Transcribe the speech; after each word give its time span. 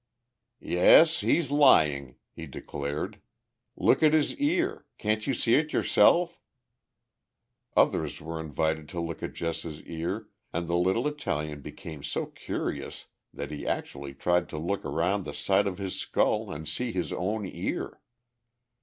"Yes, 0.63 1.19
he's 1.19 1.51
lying," 1.51 2.15
he 2.31 2.47
declared. 2.47 3.21
"Look 3.75 4.01
at 4.01 4.13
his 4.13 4.33
ear—can't 4.37 5.27
you 5.27 5.35
see 5.35 5.53
it 5.53 5.73
yourself?" 5.73 6.39
Others 7.77 8.19
were 8.19 8.39
invited 8.39 8.89
to 8.89 8.99
look 8.99 9.21
at 9.21 9.33
Jess's 9.35 9.79
ear, 9.83 10.29
and 10.51 10.67
the 10.67 10.75
little 10.75 11.07
Italian 11.07 11.61
became 11.61 12.01
so 12.01 12.25
curious 12.25 13.05
that 13.31 13.51
he 13.51 13.67
actually 13.67 14.15
tried 14.15 14.49
to 14.49 14.57
look 14.57 14.83
around 14.83 15.23
the 15.23 15.35
side 15.35 15.67
of 15.67 15.77
his 15.77 15.99
skull 15.99 16.51
and 16.51 16.67
see 16.67 16.91
his 16.91 17.13
own 17.13 17.45
ear! 17.45 18.01